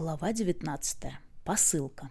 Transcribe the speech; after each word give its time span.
Глава 0.00 0.32
19. 0.32 1.12
Посылка. 1.44 2.10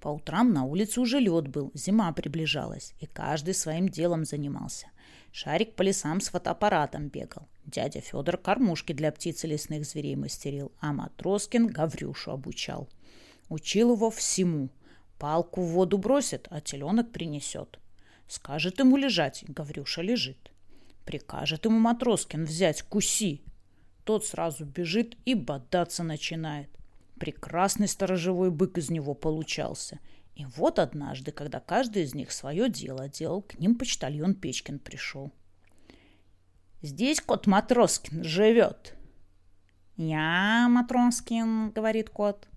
По 0.00 0.08
утрам 0.08 0.50
на 0.50 0.64
улице 0.64 0.98
уже 0.98 1.20
лед 1.20 1.46
был, 1.46 1.70
зима 1.74 2.10
приближалась, 2.12 2.94
и 3.00 3.06
каждый 3.06 3.52
своим 3.52 3.86
делом 3.86 4.24
занимался. 4.24 4.86
Шарик 5.30 5.74
по 5.74 5.82
лесам 5.82 6.22
с 6.22 6.30
фотоаппаратом 6.30 7.08
бегал. 7.08 7.46
Дядя 7.66 8.00
Федор 8.00 8.38
кормушки 8.38 8.94
для 8.94 9.12
птиц 9.12 9.44
и 9.44 9.46
лесных 9.46 9.84
зверей 9.84 10.16
мастерил, 10.16 10.72
а 10.80 10.94
Матроскин 10.94 11.66
Гаврюшу 11.66 12.30
обучал. 12.30 12.88
Учил 13.50 13.92
его 13.92 14.10
всему. 14.10 14.70
Палку 15.18 15.60
в 15.60 15.72
воду 15.72 15.98
бросит, 15.98 16.48
а 16.50 16.62
теленок 16.62 17.12
принесет. 17.12 17.78
Скажет 18.26 18.78
ему 18.78 18.96
лежать, 18.96 19.44
Гаврюша 19.48 20.00
лежит. 20.00 20.50
Прикажет 21.04 21.66
ему 21.66 21.78
Матроскин 21.78 22.46
взять 22.46 22.80
куси. 22.80 23.42
Тот 24.04 24.24
сразу 24.24 24.64
бежит 24.64 25.18
и 25.26 25.34
бодаться 25.34 26.04
начинает. 26.04 26.70
Прекрасный 27.18 27.88
сторожевой 27.88 28.50
бык 28.50 28.78
из 28.78 28.90
него 28.90 29.14
получался. 29.14 30.00
И 30.34 30.46
вот 30.56 30.78
однажды, 30.78 31.30
когда 31.30 31.60
каждый 31.60 32.04
из 32.04 32.14
них 32.14 32.32
свое 32.32 32.68
дело 32.68 33.08
делал, 33.08 33.42
к 33.42 33.58
ним 33.58 33.76
почтальон 33.76 34.34
Печкин 34.34 34.78
пришел. 34.78 35.30
«Здесь 36.80 37.20
кот 37.20 37.46
Матроскин 37.46 38.24
живет». 38.24 38.96
«Я 39.96 40.66
Матроскин»,— 40.68 41.70
говорит 41.74 42.10
кот. 42.10 42.48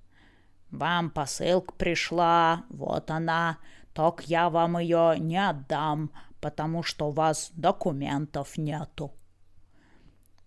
«Вам 0.72 1.09
посылка 1.09 1.73
пришла, 1.73 2.66
вот 2.70 3.12
она. 3.12 3.59
Только 3.94 4.23
я 4.26 4.50
вам 4.50 4.80
ее 4.80 5.16
не 5.20 5.38
отдам, 5.38 6.12
потому 6.40 6.81
что 6.81 7.09
у 7.09 7.12
вас 7.12 7.52
документов 7.53 8.58
нету». 8.58 9.14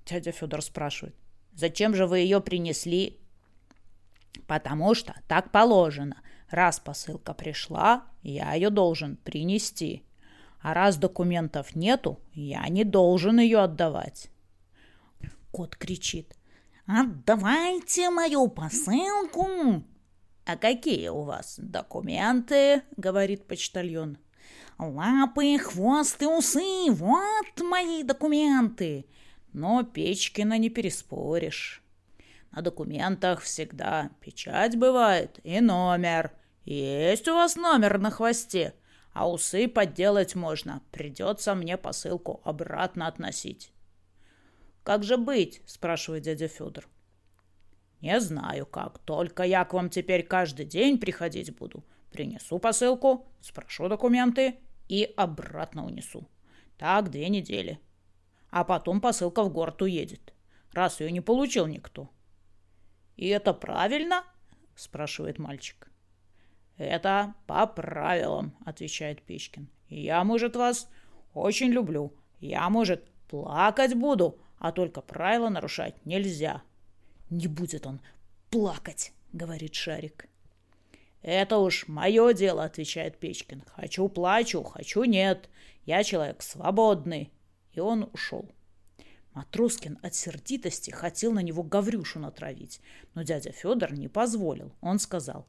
Дядя 0.07 0.33
Федор 0.33 0.63
спрашивает. 0.63 1.15
«Зачем 1.53 1.95
же 1.95 2.07
вы 2.07 2.21
ее 2.21 2.41
принесли?» 2.41 3.21
Потому 4.49 4.95
что 4.95 5.15
так 5.29 5.53
положено. 5.53 6.17
Раз 6.49 6.81
посылка 6.81 7.35
пришла, 7.35 8.05
я 8.23 8.55
ее 8.55 8.71
должен 8.71 9.17
принести. 9.17 10.03
А 10.63 10.73
раз 10.73 10.97
документов 10.97 11.77
нету, 11.77 12.19
я 12.33 12.67
не 12.69 12.83
должен 12.83 13.39
ее 13.39 13.59
отдавать. 13.59 14.31
Кот 15.53 15.77
кричит. 15.77 16.35
«Отдавайте 16.87 18.09
мою 18.09 18.49
посылку!» 18.49 19.85
«А 20.47 20.57
какие 20.57 21.09
у 21.09 21.25
вас 21.25 21.57
документы?»— 21.59 22.83
говорит 22.97 23.47
почтальон. 23.47 24.17
«Лапы, 24.79 25.59
хвост 25.59 26.23
и 26.23 26.27
усы— 26.27 26.91
вот 26.91 27.61
мои 27.63 28.03
документы!» 28.03 29.05
Но 29.53 29.83
Печкина 29.83 30.57
не 30.57 30.71
переспоришь. 30.71 31.83
На 32.51 32.63
документах 32.63 33.41
всегда 33.43 34.11
печать 34.21 34.77
бывает 34.77 35.39
и 35.45 35.61
номер. 35.61 36.33
Есть 36.65 37.29
у 37.29 37.35
вас 37.35 37.57
номер 37.57 37.99
на 37.99 38.11
хвосте, 38.11 38.75
а 39.13 39.31
усы 39.31 39.69
подделать 39.69 40.35
можно. 40.35 40.83
Придется 40.91 41.55
мне 41.55 41.77
посылку 41.77 42.41
обратно 42.45 43.07
относить. 43.07 43.73
«Как 44.83 45.05
же 45.05 45.17
быть?»– 45.17 45.63
спрашивает 45.67 46.23
дядя 46.23 46.49
Федор. 46.49 46.89
«Не 48.01 48.21
знаю 48.21 48.65
как, 48.65 48.99
только 49.01 49.43
я 49.43 49.65
к 49.65 49.75
вам 49.75 49.91
теперь 49.91 50.23
каждый 50.23 50.65
день 50.65 50.99
приходить 50.99 51.55
буду. 51.57 51.85
Принесу 52.11 52.59
посылку, 52.59 53.27
спрошу 53.41 53.89
документы 53.89 54.57
и 54.89 55.13
обратно 55.17 55.85
унесу. 55.85 56.27
Так 56.79 57.11
две 57.11 57.29
недели. 57.29 57.79
А 58.51 58.65
потом 58.65 59.01
посылка 59.01 59.43
в 59.43 59.53
город 59.53 59.83
уедет, 59.83 60.33
раз 60.73 61.01
ее 61.01 61.13
не 61.13 61.21
получил 61.21 61.67
никто. 61.67 62.09
«И 63.19 63.27
это 63.27 63.53
правильно?»– 63.53 64.25
спрашивает 64.77 65.41
мальчик. 65.41 65.91
«Это 66.77 67.35
по 67.49 67.67
правилам»,– 67.67 68.57
отвечает 68.65 69.23
Печкин. 69.23 69.69
«Я, 69.89 70.23
может, 70.23 70.55
вас 70.55 70.89
очень 71.35 71.71
люблю. 71.71 72.13
Я, 72.39 72.71
может, 72.71 73.05
плакать 73.29 73.95
буду, 73.95 74.39
а 74.61 74.71
только 74.71 75.01
правила 75.01 75.49
нарушать 75.49 76.07
нельзя». 76.07 76.63
«Не 77.29 77.49
будет 77.49 77.89
он 77.89 78.01
плакать»,— 78.51 79.13
говорит 79.33 79.75
Шарик. 79.75 80.29
«Это 81.21 81.59
уж 81.59 81.89
мое 81.89 82.33
дело»,— 82.35 82.63
отвечает 82.65 83.19
Печкин. 83.19 83.65
«Хочу 83.75 84.09
плачу, 84.09 84.63
хочу 84.63 85.03
нет. 85.03 85.51
Я 85.85 86.05
человек 86.05 86.41
свободный». 86.41 87.33
И 87.73 87.81
он 87.81 88.09
ушел. 88.13 88.49
Матроскин 89.39 90.01
от 90.03 90.17
сердитости 90.17 90.91
хотел 90.91 91.31
на 91.31 91.39
него 91.39 91.63
Гаврюшу 91.63 92.19
натравить, 92.19 92.81
но 93.15 93.23
дядя 93.23 93.53
Федор 93.53 93.93
не 93.93 94.09
позволил. 94.09 94.73
Он 94.81 94.99
сказал, 94.99 95.47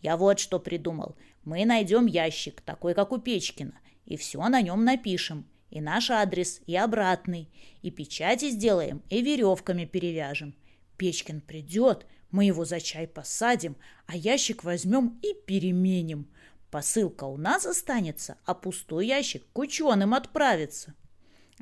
«Я 0.00 0.16
вот 0.16 0.38
что 0.38 0.60
придумал. 0.60 1.16
Мы 1.42 1.64
найдем 1.64 2.06
ящик, 2.06 2.60
такой, 2.60 2.94
как 2.94 3.10
у 3.10 3.18
Печкина, 3.18 3.74
и 4.04 4.16
все 4.16 4.48
на 4.48 4.62
нем 4.62 4.84
напишем, 4.84 5.48
и 5.68 5.80
наш 5.80 6.12
адрес, 6.12 6.60
и 6.66 6.76
обратный, 6.76 7.50
и 7.82 7.90
печати 7.90 8.50
сделаем, 8.50 9.02
и 9.10 9.20
веревками 9.20 9.84
перевяжем. 9.84 10.54
Печкин 10.96 11.40
придет, 11.40 12.06
мы 12.30 12.44
его 12.44 12.64
за 12.64 12.78
чай 12.80 13.08
посадим, 13.08 13.74
а 14.06 14.16
ящик 14.16 14.62
возьмем 14.62 15.18
и 15.22 15.34
переменим. 15.34 16.30
Посылка 16.70 17.24
у 17.24 17.36
нас 17.36 17.66
останется, 17.66 18.38
а 18.44 18.54
пустой 18.54 19.08
ящик 19.08 19.44
к 19.52 19.58
ученым 19.58 20.14
отправится». 20.14 20.94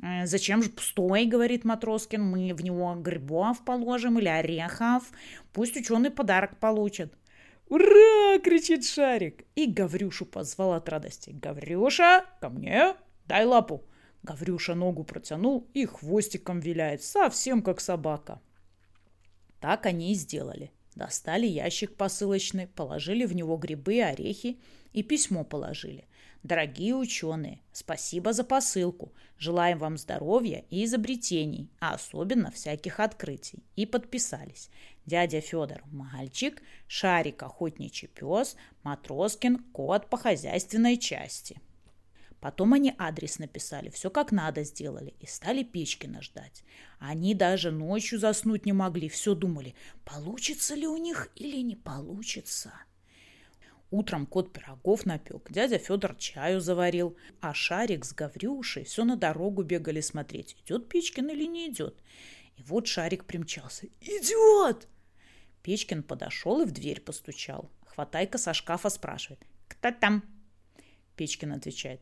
«Э, 0.01 0.25
«Зачем 0.25 0.63
же 0.63 0.69
пустой?»— 0.69 1.25
говорит 1.27 1.65
Матроскин. 1.65 2.23
«Мы 2.23 2.53
в 2.53 2.63
него 2.63 2.95
грибов 2.95 3.63
положим 3.63 4.19
или 4.19 4.27
орехов. 4.27 5.03
Пусть 5.51 5.77
ученый 5.77 6.09
подарок 6.09 6.57
получит». 6.57 7.13
«Ура!»— 7.69 8.39
кричит 8.43 8.85
Шарик. 8.85 9.45
И 9.55 9.65
Гаврюшу 9.67 10.25
позвал 10.25 10.73
от 10.73 10.89
радости. 10.89 11.31
«Гаврюша, 11.31 12.25
ко 12.39 12.49
мне! 12.49 12.95
Дай 13.25 13.45
лапу!» 13.45 13.83
Гаврюша 14.23 14.73
ногу 14.73 15.03
протянул 15.03 15.67
и 15.73 15.85
хвостиком 15.85 16.59
виляет, 16.59 17.03
совсем 17.03 17.61
как 17.61 17.81
собака. 17.81 18.41
Так 19.59 19.85
они 19.85 20.11
и 20.11 20.15
сделали. 20.15 20.71
Достали 20.95 21.45
ящик 21.45 21.95
посылочный, 21.95 22.67
положили 22.67 23.25
в 23.25 23.35
него 23.35 23.57
грибы, 23.57 24.01
орехи 24.01 24.59
и 24.93 25.03
письмо 25.03 25.43
положили. 25.43 26.05
Дорогие 26.43 26.93
ученые, 26.93 27.61
спасибо 27.71 28.33
за 28.33 28.43
посылку. 28.43 29.13
Желаем 29.37 29.77
вам 29.79 29.97
здоровья 29.97 30.65
и 30.69 30.83
изобретений, 30.83 31.69
а 31.79 31.93
особенно 31.93 32.51
всяких 32.51 32.99
открытий. 32.99 33.63
И 33.77 33.85
подписались. 33.85 34.69
Дядя 35.05 35.39
Федор– 35.39 35.83
мальчик, 35.91 36.61
Шарик– 36.87 37.41
охотничий 37.43 38.09
пес, 38.09 38.57
Матроскин– 38.83 39.57
кот 39.73 40.09
по 40.09 40.17
хозяйственной 40.17 40.97
части. 40.97 41.61
Потом 42.41 42.73
они 42.73 42.93
адрес 42.97 43.39
написали, 43.39 43.89
все 43.89 44.09
как 44.09 44.33
надо 44.33 44.65
сделали, 44.65 45.13
и 45.21 45.25
стали 45.25 45.63
Печкина 45.63 46.21
ждать. 46.21 46.65
Они 46.99 47.33
даже 47.35 47.71
ночью 47.71 48.19
заснуть 48.19 48.65
не 48.65 48.73
могли, 48.73 49.07
все 49.07 49.33
думали, 49.33 49.75
получится 50.03 50.75
ли 50.75 50.87
у 50.87 50.97
них 50.97 51.29
или 51.37 51.61
не 51.61 51.77
получится. 51.77 52.73
Утром 53.93 54.25
кот 54.25 54.51
пирогов 54.51 55.05
напек, 55.05 55.51
дядя 55.51 55.77
Федор 55.77 56.15
чаю 56.15 56.59
заварил, 56.59 57.15
а 57.41 57.53
Шарик 57.53 58.05
с 58.05 58.11
Гаврюшей 58.11 58.85
все 58.85 59.03
на 59.03 59.15
дорогу 59.15 59.61
бегали 59.61 60.01
смотреть, 60.01 60.55
идет 60.65 60.89
Печкин 60.89 61.29
или 61.29 61.45
не 61.45 61.69
идет. 61.69 62.01
И 62.57 62.63
вот 62.63 62.87
Шарик 62.87 63.25
примчался. 63.25 63.85
«Идет!» 64.01 64.87
Печкин 65.61 66.01
подошел 66.01 66.61
и 66.61 66.65
в 66.65 66.71
дверь 66.71 67.01
постучал. 67.01 67.69
Хватайка 67.85 68.39
со 68.39 68.55
шкафа 68.55 68.89
спрашивает. 68.89 69.45
«Кто 69.67 69.91
там?» 69.91 70.23
Печкин 71.15 71.51
отвечает. 71.51 72.01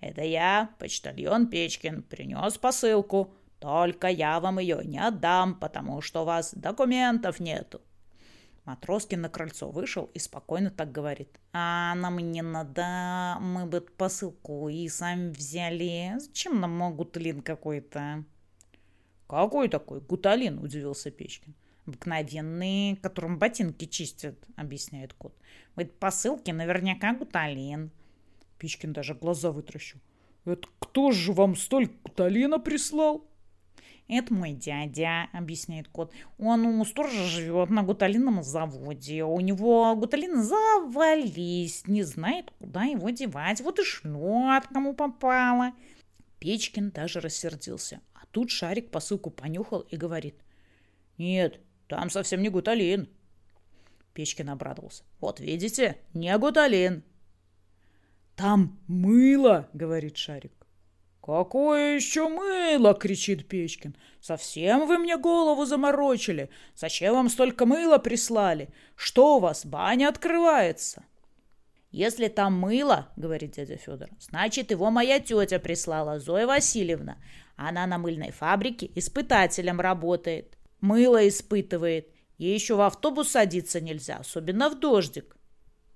«Это 0.00 0.22
я, 0.22 0.74
почтальон 0.80 1.46
Печкин, 1.46 2.02
принес 2.02 2.58
посылку. 2.58 3.32
Только 3.60 4.08
я 4.08 4.40
вам 4.40 4.58
ее 4.58 4.80
не 4.84 4.98
отдам, 4.98 5.54
потому 5.54 6.00
что 6.00 6.22
у 6.22 6.24
вас 6.24 6.52
документов 6.52 7.38
нету. 7.38 7.80
Матроскин 8.68 9.22
на 9.22 9.30
крыльцо 9.30 9.70
вышел 9.70 10.10
и 10.12 10.18
спокойно 10.18 10.70
так 10.70 10.92
говорит. 10.92 11.40
«А 11.54 11.94
нам 11.94 12.18
не 12.18 12.42
надо, 12.42 13.38
мы 13.40 13.64
бы 13.64 13.80
посылку 13.80 14.68
и 14.68 14.86
сами 14.88 15.30
взяли. 15.30 16.12
Зачем 16.18 16.60
нам 16.60 16.94
гуталин 16.94 17.40
какой-то?» 17.40 18.24
«Какой 19.26 19.70
такой 19.70 20.02
гуталин?»– 20.02 20.58
удивился 20.62 21.10
Печкин. 21.10 21.54
«Обыкновенный, 21.86 22.96
которым 22.96 23.38
ботинки 23.38 23.86
чистят»,– 23.86 24.36
объясняет 24.56 25.14
кот. 25.14 25.34
«В 25.74 25.78
этой 25.78 25.92
посылке 25.92 26.52
наверняка 26.52 27.14
гуталин». 27.14 27.90
Печкин 28.58 28.92
даже 28.92 29.14
глаза 29.14 29.50
вытращил. 29.50 29.98
«Это 30.44 30.68
кто 30.78 31.10
же 31.10 31.32
вам 31.32 31.56
столько 31.56 31.94
гуталина 32.04 32.58
прислал?» 32.58 33.27
«Это 34.08 34.32
мой 34.32 34.52
дядя»,— 34.52 35.28
объясняет 35.34 35.88
кот. 35.88 36.12
«Он 36.38 36.64
у 36.64 36.84
сторожа 36.86 37.24
живет 37.24 37.68
на 37.68 37.82
гуталинном 37.82 38.42
заводе. 38.42 39.22
У 39.22 39.38
него 39.40 39.94
гуталины 39.96 40.42
завались, 40.42 41.86
не 41.86 42.02
знает, 42.04 42.50
куда 42.58 42.84
его 42.84 43.10
девать. 43.10 43.60
Вот 43.60 43.78
и 43.78 43.84
шлет, 43.84 44.66
кому 44.72 44.94
попало». 44.94 45.72
Печкин 46.38 46.90
даже 46.90 47.20
рассердился. 47.20 48.00
А 48.14 48.20
тут 48.30 48.50
Шарик 48.50 48.90
посылку 48.90 49.30
понюхал 49.30 49.80
и 49.80 49.96
говорит. 49.96 50.36
«Нет, 51.18 51.60
там 51.86 52.08
совсем 52.08 52.40
не 52.40 52.48
гуталин». 52.48 53.10
Печкин 54.14 54.48
обрадовался. 54.48 55.04
«Вот 55.20 55.38
видите, 55.38 55.98
не 56.14 56.36
гуталин». 56.38 57.02
«Там 58.36 58.78
мыло!»— 58.86 59.68
говорит 59.74 60.16
Шарик. 60.16 60.57
«Какое 61.28 61.96
еще 61.96 62.26
мыло?»— 62.30 62.94
кричит 62.98 63.46
Печкин. 63.48 63.94
«Совсем 64.18 64.86
вы 64.86 64.96
мне 64.96 65.18
голову 65.18 65.66
заморочили? 65.66 66.48
Зачем 66.74 67.12
вам 67.12 67.28
столько 67.28 67.66
мыла 67.66 67.98
прислали? 67.98 68.70
Что 68.96 69.36
у 69.36 69.38
вас, 69.38 69.66
баня 69.66 70.08
открывается?» 70.08 71.04
«Если 71.90 72.28
там 72.28 72.54
мыло,— 72.58 73.08
говорит 73.16 73.50
дядя 73.50 73.76
Федор,— 73.76 74.08
значит, 74.18 74.70
его 74.70 74.90
моя 74.90 75.20
тетя 75.20 75.58
прислала, 75.58 76.18
Зоя 76.18 76.46
Васильевна. 76.46 77.18
Она 77.56 77.86
на 77.86 77.98
мыльной 77.98 78.30
фабрике 78.30 78.90
испытателем 78.94 79.82
работает. 79.82 80.56
Мыло 80.80 81.28
испытывает. 81.28 82.08
Ей 82.38 82.54
еще 82.54 82.74
в 82.74 82.80
автобус 82.80 83.32
садиться 83.32 83.82
нельзя, 83.82 84.16
особенно 84.16 84.70
в 84.70 84.80
дождик». 84.80 85.37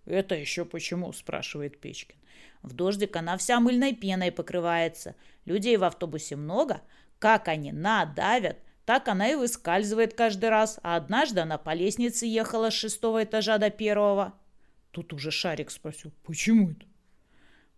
«Это 0.05 0.35
еще 0.35 0.65
почему?»— 0.65 1.13
спрашивает 1.15 1.81
Печкин. 1.81 2.17
В 2.63 2.75
дождик 2.75 3.17
она 3.17 3.37
вся 3.37 3.61
мыльной 3.61 3.95
пеной 3.95 4.33
покрывается. 4.33 5.15
Людей 5.45 5.77
в 5.77 5.85
автобусе 5.85 6.37
много. 6.37 6.81
Как 7.19 7.49
они 7.49 7.73
надавят, 7.73 8.59
так 8.85 9.09
она 9.09 9.29
и 9.29 9.35
выскальзывает 9.35 10.15
каждый 10.15 10.51
раз. 10.51 10.79
А 10.83 10.97
однажды 10.97 11.41
она 11.41 11.59
по 11.59 11.75
лестнице 11.75 12.27
ехала 12.27 12.71
с 12.71 12.75
шестого 12.75 13.25
этажа 13.25 13.59
до 13.59 13.71
первого. 13.71 14.35
Тут 14.93 15.13
уже 15.13 15.31
Шарик 15.31 15.71
спросил, 15.71 16.13
почему 16.23 16.71
это? 16.71 16.87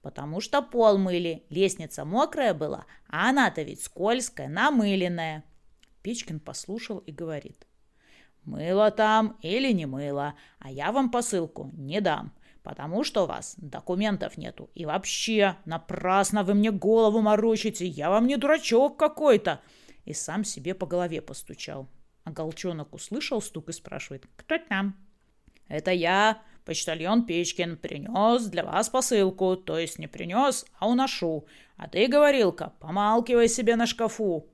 Потому 0.02 0.40
что 0.40 0.60
пол 0.60 0.98
мыли, 0.98 1.44
лестница 1.48 2.04
мокрая 2.04 2.52
была, 2.52 2.84
а 3.08 3.30
она-то 3.30 3.62
ведь 3.62 3.82
скользкая, 3.82 4.48
намыленная. 4.48 5.44
Печкин 6.02 6.40
послушал 6.40 6.98
и 6.98 7.12
говорит. 7.12 7.66
Мыло 8.44 8.90
там 8.90 9.36
или 9.40 9.72
не 9.72 9.86
мыло, 9.86 10.34
а 10.58 10.70
я 10.70 10.92
вам 10.92 11.10
посылку 11.10 11.70
не 11.74 12.00
дам 12.00 12.32
потому 12.64 13.04
что 13.04 13.24
у 13.24 13.26
вас 13.26 13.54
документов 13.58 14.38
нету. 14.38 14.70
И 14.74 14.86
вообще, 14.86 15.56
напрасно 15.66 16.42
вы 16.42 16.54
мне 16.54 16.72
голову 16.72 17.20
морочите, 17.20 17.86
я 17.86 18.10
вам 18.10 18.26
не 18.26 18.36
дурачок 18.36 18.96
какой-то. 18.96 19.60
И 20.06 20.14
сам 20.14 20.44
себе 20.44 20.74
по 20.74 20.86
голове 20.86 21.20
постучал. 21.20 21.88
А 22.24 22.30
Голчонок 22.30 22.94
услышал 22.94 23.42
стук 23.42 23.68
и 23.68 23.72
спрашивает, 23.72 24.26
кто 24.36 24.56
там? 24.58 24.96
Это 25.68 25.90
я, 25.90 26.42
почтальон 26.64 27.26
Печкин, 27.26 27.76
принес 27.76 28.46
для 28.46 28.64
вас 28.64 28.88
посылку. 28.88 29.56
То 29.56 29.78
есть 29.78 29.98
не 29.98 30.06
принес, 30.06 30.64
а 30.78 30.88
уношу. 30.88 31.46
А 31.76 31.86
ты, 31.86 32.08
говорилка, 32.08 32.72
помалкивай 32.80 33.48
себе 33.48 33.76
на 33.76 33.86
шкафу. 33.86 34.46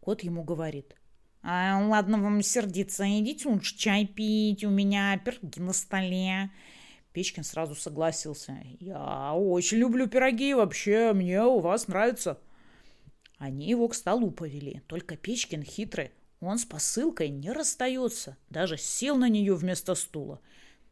Кот 0.00 0.22
ему 0.22 0.44
говорит, 0.44 0.94
а, 1.42 1.82
ладно 1.88 2.18
вам 2.18 2.42
сердиться, 2.42 3.04
идите 3.08 3.48
лучше 3.48 3.76
чай 3.76 4.06
пить, 4.06 4.64
у 4.64 4.70
меня 4.70 5.18
пироги 5.18 5.60
на 5.60 5.72
столе. 5.72 6.50
Печкин 7.12 7.42
сразу 7.42 7.74
согласился. 7.74 8.60
«Я 8.78 9.34
очень 9.34 9.78
люблю 9.78 10.06
пироги, 10.06 10.54
вообще 10.54 11.12
мне 11.12 11.42
у 11.42 11.58
вас 11.58 11.88
нравится». 11.88 12.38
Они 13.38 13.68
его 13.68 13.88
к 13.88 13.94
столу 13.94 14.30
повели, 14.30 14.82
только 14.86 15.16
Печкин 15.16 15.62
хитрый. 15.62 16.12
Он 16.40 16.58
с 16.58 16.64
посылкой 16.64 17.30
не 17.30 17.50
расстается, 17.52 18.36
даже 18.50 18.76
сел 18.76 19.16
на 19.16 19.28
нее 19.28 19.54
вместо 19.54 19.94
стула. 19.94 20.40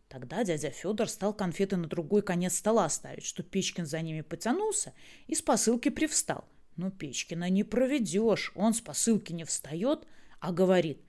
Тогда 0.08 0.42
дядя 0.44 0.70
Федор 0.70 1.08
стал 1.08 1.34
конфеты 1.34 1.76
на 1.76 1.86
другой 1.86 2.22
конец 2.22 2.56
стола 2.56 2.88
ставить, 2.88 3.24
что 3.24 3.42
Печкин 3.42 3.84
за 3.84 4.00
ними 4.00 4.22
потянулся 4.22 4.94
и 5.26 5.34
с 5.34 5.42
посылки 5.42 5.90
привстал. 5.90 6.46
Но 6.76 6.90
Печкина 6.90 7.50
не 7.50 7.64
проведешь, 7.64 8.52
он 8.54 8.72
с 8.72 8.80
посылки 8.80 9.32
не 9.32 9.44
встает, 9.44 10.06
а 10.40 10.52
говорит, 10.52 11.00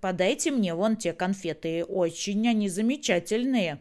«Подайте 0.00 0.50
мне 0.50 0.74
вон 0.74 0.96
те 0.96 1.12
конфеты, 1.12 1.84
очень 1.84 2.48
они 2.48 2.68
замечательные». 2.68 3.80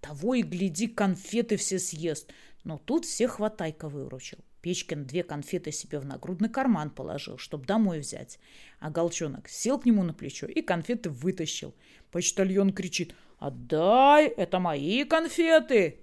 Того 0.00 0.34
и 0.34 0.42
гляди, 0.42 0.88
конфеты 0.88 1.56
все 1.56 1.78
съест. 1.78 2.32
Но 2.64 2.78
тут 2.78 3.04
всех 3.04 3.32
хватайка 3.32 3.88
выручил. 3.88 4.38
Печкин 4.60 5.04
две 5.04 5.22
конфеты 5.22 5.72
себе 5.72 5.98
в 5.98 6.04
нагрудный 6.04 6.48
карман 6.48 6.90
положил, 6.90 7.38
чтобы 7.38 7.66
домой 7.66 8.00
взять. 8.00 8.38
А 8.78 8.90
Голчонок 8.90 9.48
сел 9.48 9.78
к 9.78 9.86
нему 9.86 10.02
на 10.02 10.14
плечо 10.14 10.46
и 10.46 10.62
конфеты 10.62 11.10
вытащил. 11.10 11.74
Почтальон 12.10 12.72
кричит 12.72 13.14
«Отдай, 13.38 14.26
это 14.28 14.60
мои 14.60 15.04
конфеты!» 15.04 15.98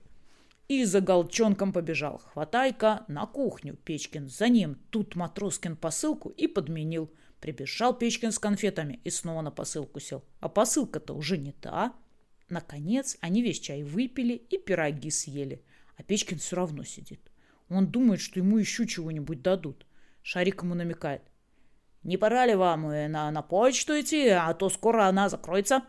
И 0.68 0.84
за 0.84 1.02
Голчонком 1.02 1.74
побежал. 1.74 2.20
Хватайка 2.20 3.06
на 3.08 3.26
кухню. 3.26 3.76
Печкин 3.76 4.28
за 4.28 4.50
ним. 4.50 4.78
Тут 4.92 5.16
Матроскин 5.16 5.76
посылку 5.76 6.30
и 6.30 6.48
подменил. 6.48 7.10
Прибежал 7.40 7.98
Печкин 7.98 8.32
с 8.32 8.40
конфетами 8.40 9.00
и 9.04 9.10
снова 9.10 9.42
на 9.42 9.52
посылку 9.52 10.00
сел. 10.00 10.24
А 10.40 10.50
посылка-то 10.50 11.14
уже 11.14 11.38
не 11.38 11.54
та. 11.54 11.94
Наконец, 12.50 13.18
они 13.22 13.42
весь 13.42 13.60
чай 13.60 13.84
выпили 13.84 14.34
и 14.34 14.58
пироги 14.58 15.10
съели. 15.10 15.64
А 15.96 16.04
Печкин 16.04 16.40
все 16.40 16.56
равно 16.58 16.84
сидит. 16.84 17.22
Он 17.70 17.88
думает, 17.88 18.20
что 18.20 18.40
ему 18.40 18.58
еще 18.58 18.88
чего-нибудь 18.88 19.42
дадут. 19.42 19.86
Шарик 20.22 20.64
ему 20.64 20.76
намекает. 20.76 21.22
«Не 22.04 22.18
пора 22.18 22.46
ли 22.46 22.56
вам 22.56 22.84
на, 22.84 23.30
на 23.30 23.42
почту 23.42 24.00
идти, 24.00 24.30
а 24.30 24.54
то 24.54 24.70
скоро 24.70 25.06
она 25.06 25.28
закроется?» 25.28 25.84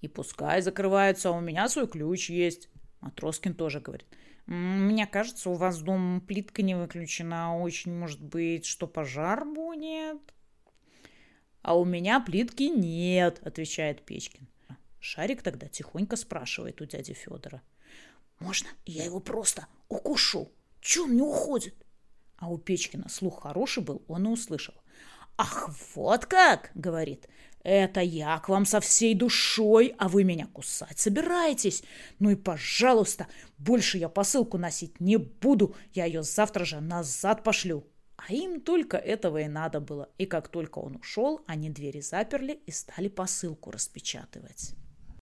«И 0.00 0.08
пускай 0.08 0.62
закрывается, 0.62 1.32
у 1.32 1.40
меня 1.40 1.68
свой 1.68 1.88
ключ 1.88 2.30
есть». 2.30 2.68
Матроскин 3.00 3.54
тоже 3.54 3.80
говорит. 3.80 4.06
«Мне 4.50 5.06
кажется, 5.06 5.48
у 5.48 5.54
вас 5.54 5.80
дом 5.80 6.20
плитка 6.20 6.62
не 6.62 6.74
выключена. 6.74 7.56
Очень 7.56 7.96
может 7.96 8.20
быть, 8.20 8.66
что 8.66 8.88
пожар 8.88 9.44
будет?» 9.44 10.18
«А 11.62 11.78
у 11.78 11.84
меня 11.84 12.18
плитки 12.18 12.64
нет»,— 12.64 13.40
отвечает 13.44 14.04
Печкин. 14.04 14.48
Шарик 14.98 15.42
тогда 15.42 15.68
тихонько 15.68 16.16
спрашивает 16.16 16.80
у 16.80 16.84
дяди 16.84 17.12
Федора. 17.12 17.62
«Можно 18.40 18.68
я 18.86 19.04
его 19.04 19.20
просто 19.20 19.68
укушу? 19.88 20.50
Чего 20.80 21.04
он 21.04 21.14
не 21.14 21.22
уходит?» 21.22 21.76
А 22.36 22.50
у 22.50 22.58
Печкина 22.58 23.08
слух 23.08 23.42
хороший 23.44 23.84
был, 23.84 24.02
он 24.08 24.26
и 24.26 24.30
услышал. 24.30 24.74
«Ах, 25.36 25.70
вот 25.94 26.26
как!»— 26.26 26.72
говорит. 26.74 27.28
«Это 27.62 28.00
я 28.00 28.38
к 28.38 28.48
вам 28.48 28.64
со 28.64 28.80
всей 28.80 29.14
душой, 29.14 29.94
а 29.98 30.08
вы 30.08 30.24
меня 30.24 30.46
кусать 30.46 30.98
собираетесь? 30.98 31.82
Ну 32.18 32.30
и, 32.30 32.34
пожалуйста, 32.34 33.26
больше 33.58 33.98
я 33.98 34.08
посылку 34.08 34.56
носить 34.56 35.00
не 35.00 35.18
буду, 35.18 35.74
я 35.92 36.06
ее 36.06 36.22
завтра 36.22 36.64
же 36.64 36.80
назад 36.80 37.42
пошлю». 37.42 37.84
А 38.16 38.32
им 38.32 38.60
только 38.60 38.98
этого 38.98 39.38
и 39.38 39.48
надо 39.48 39.80
было. 39.80 40.10
И 40.18 40.26
как 40.26 40.48
только 40.48 40.78
он 40.78 40.96
ушел, 40.96 41.40
они 41.46 41.70
двери 41.70 42.00
заперли 42.00 42.60
и 42.66 42.70
стали 42.70 43.08
посылку 43.08 43.70
распечатывать. 43.70 44.74